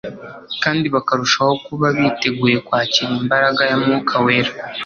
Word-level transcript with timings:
kandi 0.63 0.85
bakarushaho 0.95 1.53
kuba 1.65 1.87
biteguye 1.97 2.57
kwakira 2.67 3.11
imbaraga 3.21 3.61
ya 3.71 3.77
mwuka 3.81 4.15
wera 4.25 4.51